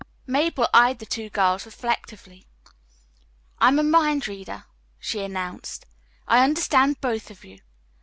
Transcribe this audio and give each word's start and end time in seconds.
Mabel 0.25 0.67
eyed 0.73 0.97
the 0.97 1.05
two 1.05 1.29
girls 1.29 1.63
reflectively. 1.63 2.47
"I'm 3.59 3.77
a 3.77 3.83
mind 3.83 4.27
reader," 4.27 4.65
she 4.97 5.19
announced. 5.19 5.85
"I 6.27 6.43
understand 6.43 6.99
both 7.01 7.29
of 7.29 7.45
you. 7.45 7.59